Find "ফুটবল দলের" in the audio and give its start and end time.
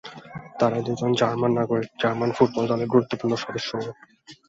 2.31-2.87